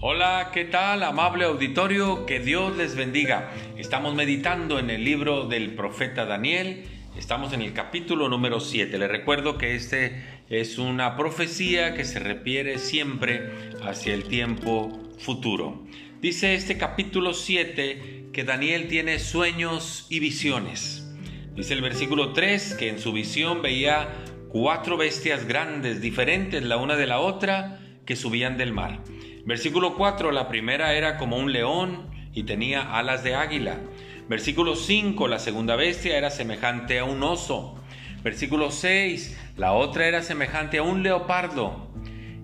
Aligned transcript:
Hola, 0.00 0.50
¿qué 0.52 0.66
tal, 0.66 1.02
amable 1.02 1.46
auditorio? 1.46 2.26
Que 2.26 2.38
Dios 2.38 2.76
les 2.76 2.96
bendiga. 2.96 3.50
Estamos 3.78 4.14
meditando 4.14 4.78
en 4.78 4.90
el 4.90 5.02
libro 5.02 5.46
del 5.46 5.74
profeta 5.74 6.26
Daniel. 6.26 6.84
Estamos 7.16 7.54
en 7.54 7.62
el 7.62 7.72
capítulo 7.72 8.28
número 8.28 8.60
7. 8.60 8.98
Les 8.98 9.08
recuerdo 9.08 9.56
que 9.56 9.74
este 9.74 10.22
es 10.50 10.76
una 10.76 11.16
profecía 11.16 11.94
que 11.94 12.04
se 12.04 12.18
refiere 12.18 12.78
siempre 12.78 13.50
hacia 13.82 14.12
el 14.12 14.24
tiempo 14.24 15.00
futuro. 15.18 15.86
Dice 16.20 16.54
este 16.54 16.76
capítulo 16.76 17.32
7 17.32 18.28
que 18.34 18.44
Daniel 18.44 18.88
tiene 18.88 19.18
sueños 19.18 20.06
y 20.10 20.20
visiones. 20.20 21.10
Dice 21.54 21.72
el 21.72 21.80
versículo 21.80 22.34
3 22.34 22.74
que 22.74 22.90
en 22.90 22.98
su 22.98 23.14
visión 23.14 23.62
veía 23.62 24.08
cuatro 24.50 24.98
bestias 24.98 25.46
grandes, 25.46 26.02
diferentes 26.02 26.62
la 26.62 26.76
una 26.76 26.96
de 26.96 27.06
la 27.06 27.18
otra, 27.18 27.80
que 28.04 28.14
subían 28.14 28.58
del 28.58 28.74
mar. 28.74 29.00
Versículo 29.46 29.94
4, 29.94 30.32
la 30.32 30.48
primera 30.48 30.94
era 30.94 31.18
como 31.18 31.36
un 31.36 31.52
león 31.52 32.10
y 32.34 32.42
tenía 32.42 32.98
alas 32.98 33.22
de 33.22 33.36
águila. 33.36 33.78
Versículo 34.28 34.74
5, 34.74 35.28
la 35.28 35.38
segunda 35.38 35.76
bestia 35.76 36.18
era 36.18 36.30
semejante 36.30 36.98
a 36.98 37.04
un 37.04 37.22
oso. 37.22 37.76
Versículo 38.24 38.72
6, 38.72 39.38
la 39.56 39.72
otra 39.72 40.08
era 40.08 40.22
semejante 40.22 40.78
a 40.78 40.82
un 40.82 41.04
leopardo. 41.04 41.85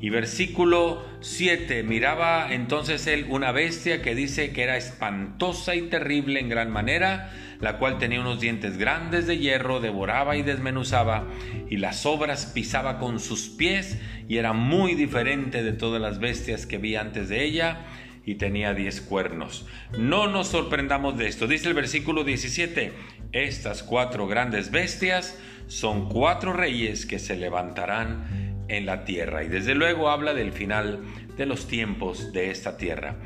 Y 0.00 0.08
versículo 0.08 1.04
7, 1.20 1.82
miraba 1.82 2.52
entonces 2.52 3.06
él 3.06 3.26
una 3.28 3.52
bestia 3.52 4.00
que 4.00 4.14
dice 4.14 4.52
que 4.52 4.62
era 4.62 4.78
espantosa 4.78 5.74
y 5.74 5.82
terrible 5.82 6.40
en 6.40 6.48
gran 6.48 6.70
manera, 6.70 7.32
la 7.60 7.76
cual 7.76 7.98
tenía 7.98 8.20
unos 8.20 8.40
dientes 8.40 8.78
grandes 8.78 9.26
de 9.26 9.36
hierro, 9.36 9.80
devoraba 9.80 10.36
y 10.36 10.42
desmenuzaba, 10.42 11.26
y 11.68 11.76
las 11.76 12.06
obras 12.06 12.46
pisaba 12.46 12.98
con 12.98 13.20
sus 13.20 13.50
pies, 13.50 13.98
y 14.26 14.38
era 14.38 14.54
muy 14.54 14.94
diferente 14.94 15.62
de 15.62 15.72
todas 15.72 16.00
las 16.00 16.18
bestias 16.18 16.64
que 16.64 16.78
vi 16.78 16.96
antes 16.96 17.28
de 17.28 17.44
ella, 17.44 17.80
y 18.24 18.36
tenía 18.36 18.72
diez 18.72 19.02
cuernos. 19.02 19.66
No 19.98 20.28
nos 20.28 20.48
sorprendamos 20.48 21.18
de 21.18 21.26
esto. 21.26 21.46
Dice 21.46 21.68
el 21.68 21.74
versículo 21.74 22.24
17, 22.24 22.92
estas 23.32 23.82
cuatro 23.82 24.26
grandes 24.26 24.70
bestias 24.70 25.38
son 25.66 26.08
cuatro 26.08 26.52
reyes 26.52 27.06
que 27.06 27.18
se 27.18 27.36
levantarán 27.36 28.49
en 28.70 28.86
la 28.86 29.04
tierra. 29.04 29.44
Y 29.44 29.48
desde 29.48 29.74
luego 29.74 30.10
habla 30.10 30.34
del 30.34 30.52
final 30.52 31.00
de 31.36 31.46
los 31.46 31.66
tiempos 31.66 32.32
de 32.32 32.50
esta 32.50 32.76
tierra. 32.76 33.16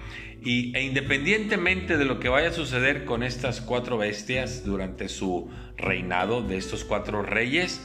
Y, 0.42 0.76
e 0.76 0.82
independientemente 0.82 1.96
de 1.96 2.04
lo 2.04 2.20
que 2.20 2.28
vaya 2.28 2.48
a 2.48 2.52
suceder 2.52 3.04
con 3.04 3.22
estas 3.22 3.60
cuatro 3.60 3.98
bestias 3.98 4.64
durante 4.64 5.08
su 5.08 5.50
reinado, 5.76 6.42
de 6.42 6.56
estos 6.56 6.84
cuatro 6.84 7.22
reyes, 7.22 7.80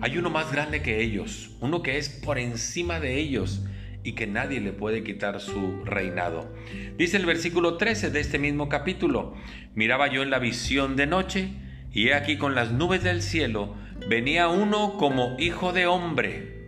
hay 0.00 0.18
uno 0.18 0.30
más 0.30 0.52
grande 0.52 0.82
que 0.82 1.02
ellos, 1.02 1.50
uno 1.60 1.82
que 1.82 1.98
es 1.98 2.08
por 2.08 2.38
encima 2.38 3.00
de 3.00 3.18
ellos 3.18 3.64
y 4.04 4.12
que 4.12 4.26
nadie 4.26 4.60
le 4.60 4.72
puede 4.72 5.04
quitar 5.04 5.40
su 5.40 5.84
reinado. 5.84 6.52
Dice 6.96 7.16
el 7.16 7.26
versículo 7.26 7.76
13 7.76 8.10
de 8.10 8.20
este 8.20 8.38
mismo 8.38 8.68
capítulo, 8.68 9.34
miraba 9.74 10.08
yo 10.08 10.22
en 10.22 10.30
la 10.30 10.38
visión 10.38 10.96
de 10.96 11.06
noche, 11.06 11.50
y 11.92 12.08
he 12.08 12.14
aquí 12.14 12.36
con 12.36 12.54
las 12.54 12.72
nubes 12.72 13.02
del 13.02 13.22
cielo 13.22 13.74
venía 14.08 14.48
uno 14.48 14.96
como 14.98 15.36
hijo 15.38 15.72
de 15.72 15.86
hombre, 15.86 16.61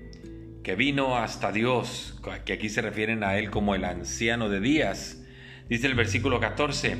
que 0.64 0.74
vino 0.74 1.16
hasta 1.16 1.52
Dios, 1.52 2.20
que 2.44 2.52
aquí 2.52 2.68
se 2.68 2.82
refieren 2.82 3.22
a 3.22 3.38
él 3.38 3.50
como 3.50 3.76
el 3.76 3.84
anciano 3.84 4.48
de 4.48 4.58
días. 4.58 5.22
Dice 5.68 5.86
el 5.86 5.94
versículo 5.94 6.40
14, 6.40 6.96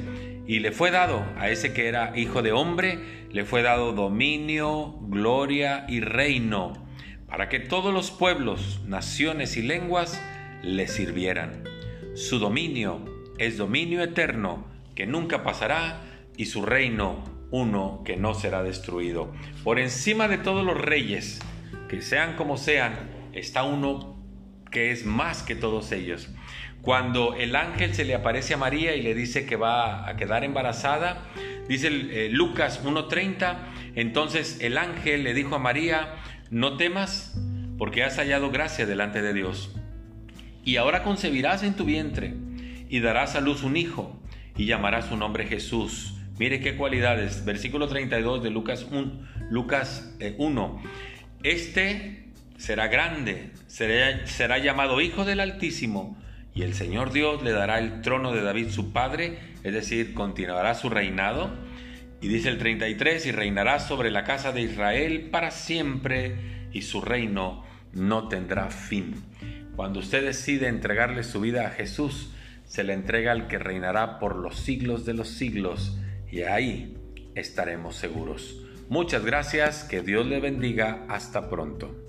y 0.47 0.61
le 0.61 0.71
fue 0.71 0.93
dado 0.93 1.25
a 1.37 1.51
ese 1.51 1.73
que 1.73 1.89
era 1.89 2.17
hijo 2.17 2.43
de 2.43 2.53
hombre, 2.53 3.27
le 3.33 3.45
fue 3.45 3.63
dado 3.63 3.93
dominio, 3.93 4.95
gloria 5.09 5.85
y 5.89 6.01
reino 6.01 6.85
para 7.35 7.49
que 7.49 7.59
todos 7.59 7.93
los 7.93 8.13
pueblos, 8.13 8.81
naciones 8.87 9.57
y 9.57 9.63
lenguas 9.63 10.23
le 10.63 10.87
sirvieran. 10.87 11.65
Su 12.15 12.39
dominio 12.39 13.05
es 13.39 13.59
dominio 13.59 14.05
eterno 14.05 14.65
que 14.95 15.05
nunca 15.05 15.43
pasará 15.43 16.01
y 16.37 16.45
su 16.45 16.63
reino 16.63 17.25
uno 17.51 18.03
que 18.05 18.17
no 18.17 18.35
será 18.35 18.63
destruido. 18.63 19.33
Por 19.65 19.81
encima 19.81 20.29
de 20.29 20.39
todos 20.39 20.65
los 20.65 20.81
reyes, 20.81 21.41
que 21.89 22.03
sean 22.03 22.37
como 22.37 22.57
sean, 22.57 22.95
está 23.35 23.63
uno 23.63 24.23
que 24.71 24.91
es 24.91 25.07
más 25.07 25.43
que 25.43 25.55
todos 25.55 25.93
ellos. 25.93 26.29
Cuando 26.83 27.35
el 27.35 27.57
ángel 27.57 27.95
se 27.95 28.05
le 28.05 28.15
aparece 28.15 28.55
a 28.55 28.57
María 28.59 28.95
y 28.95 29.03
le 29.03 29.15
dice 29.15 29.47
que 29.47 29.57
va 29.57 30.07
a 30.09 30.17
quedar 30.17 30.45
embarazada, 30.45 31.25
dice 31.69 31.89
eh, 31.89 32.29
Lucas 32.31 32.85
1.30, 32.85 33.57
entonces 33.95 34.59
el 34.61 34.77
ángel 34.77 35.25
le 35.25 35.33
dijo 35.33 35.55
a 35.55 35.59
María, 35.59 36.17
no 36.51 36.77
temas, 36.77 37.39
porque 37.79 38.05
has 38.05 38.17
hallado 38.17 38.51
gracia 38.51 38.85
delante 38.85 39.23
de 39.23 39.33
Dios. 39.33 39.75
Y 40.65 40.77
ahora 40.77 41.03
concebirás 41.03 41.63
en 41.63 41.75
tu 41.75 41.85
vientre 41.85 42.35
y 42.89 43.01
darás 43.01 43.35
a 43.35 43.41
luz 43.41 43.63
un 43.63 43.77
hijo 43.77 44.21
y 44.57 44.67
llamarás 44.67 45.07
su 45.07 45.17
nombre 45.17 45.47
Jesús. 45.47 46.15
Mire 46.39 46.61
qué 46.61 46.77
cualidades. 46.77 47.45
Versículo 47.45 47.89
32 47.89 48.43
de 48.43 48.51
Lucas 48.51 48.87
1. 48.91 49.13
Lucas 49.51 50.15
1. 50.39 50.83
Eh, 50.83 50.91
este 51.45 52.24
será 52.57 52.89
grande, 52.89 53.51
será, 53.67 54.59
llamado 54.59 55.01
Hijo 55.01 55.25
del 55.25 55.41
Altísimo 55.41 56.17
y 56.55 56.63
el 56.63 56.75
Señor 56.75 57.13
Dios 57.13 57.43
le 57.43 57.51
dará 57.51 57.79
el 57.79 58.01
trono 58.01 58.33
de 58.33 58.43
David 58.43 58.71
su 58.71 58.93
padre, 58.93 59.39
es 59.65 59.73
decir, 59.73 60.15
continuará 60.15 60.75
su 60.75 60.89
reinado 60.89 61.51
y 62.21 62.29
dice 62.29 62.49
el 62.49 62.59
33, 62.59 63.27
y 63.27 63.33
reinará 63.33 63.81
sobre 63.81 64.11
la 64.11 64.25
casa 64.25 64.51
de 64.53 64.63
Israel 64.63 65.29
para 65.31 65.51
siempre, 65.51 66.69
y 66.73 66.81
su 66.81 67.03
reino 67.03 67.65
no 67.93 68.29
tendrá 68.29 68.71
fin. 68.71 69.17
Cuando 69.77 69.99
usted 70.01 70.25
decide 70.25 70.69
entregarle 70.69 71.23
su 71.23 71.41
vida 71.41 71.67
a 71.67 71.71
Jesús, 71.71 72.31
se 72.65 72.83
le 72.83 72.95
entrega 72.95 73.33
al 73.33 73.47
que 73.47 73.59
reinará 73.59 74.19
por 74.19 74.37
los 74.37 74.57
siglos 74.59 75.05
de 75.05 75.13
los 75.13 75.29
siglos, 75.29 75.99
y 76.31 76.43
ahí 76.43 76.97
estaremos 77.35 77.97
seguros. 77.97 78.59
Muchas 78.89 79.23
gracias, 79.23 79.85
que 79.85 80.01
Dios 80.01 80.27
le 80.27 80.41
bendiga, 80.41 81.05
hasta 81.09 81.51
pronto. 81.51 82.04